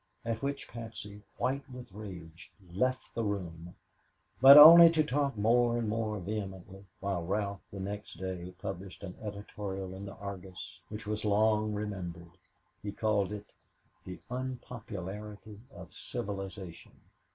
[0.25, 3.75] At which Patsy, white with rage, left the room,
[4.41, 9.13] but only to talk more and more vehemently, while Ralph the next day published an
[9.21, 12.31] editorial in the Argus which was long remembered.
[12.81, 13.51] He called it
[14.03, 16.93] "The Unpopularity of Civilization."